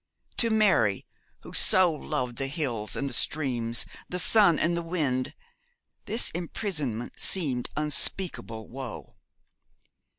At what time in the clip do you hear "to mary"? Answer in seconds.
0.37-1.05